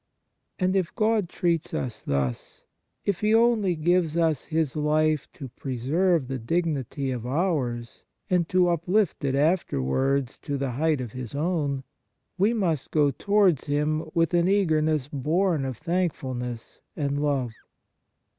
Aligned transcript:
And 0.57 0.75
if 0.75 0.95
God 0.95 1.29
treats 1.29 1.75
us 1.75 2.01
thus, 2.01 2.63
if 3.05 3.19
He 3.21 3.35
only 3.35 3.75
gives 3.75 4.17
us 4.17 4.45
His 4.45 4.75
life 4.75 5.31
to 5.33 5.49
preserve 5.49 6.27
the 6.27 6.39
dignity 6.39 7.11
of 7.11 7.27
ours 7.27 8.03
and 8.27 8.49
to 8.49 8.69
uplift 8.69 9.23
it 9.23 9.35
after 9.35 9.79
wards 9.79 10.39
to 10.39 10.57
the 10.57 10.71
height 10.71 11.01
of 11.01 11.11
His 11.11 11.35
own, 11.35 11.83
we 12.35 12.51
must 12.51 12.89
go 12.89 13.11
towards 13.11 13.65
Him 13.65 14.09
with 14.15 14.33
an 14.33 14.47
eager 14.47 14.81
ness 14.81 15.07
born 15.07 15.65
of 15.65 15.77
thankfulness 15.77 16.79
and 16.95 17.21
love. 17.21 17.51